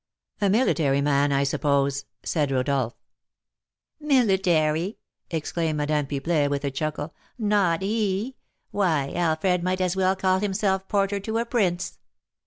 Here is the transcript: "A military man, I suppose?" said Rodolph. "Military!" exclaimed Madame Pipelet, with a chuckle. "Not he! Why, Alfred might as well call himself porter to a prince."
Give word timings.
"A 0.41 0.49
military 0.49 0.99
man, 0.99 1.31
I 1.31 1.43
suppose?" 1.43 2.05
said 2.23 2.49
Rodolph. 2.49 2.95
"Military!" 3.99 4.97
exclaimed 5.29 5.77
Madame 5.77 6.07
Pipelet, 6.07 6.49
with 6.49 6.65
a 6.65 6.71
chuckle. 6.71 7.13
"Not 7.37 7.83
he! 7.83 8.35
Why, 8.71 9.13
Alfred 9.13 9.61
might 9.61 9.79
as 9.79 9.95
well 9.95 10.15
call 10.15 10.39
himself 10.39 10.87
porter 10.87 11.19
to 11.19 11.37
a 11.37 11.45
prince." 11.45 11.99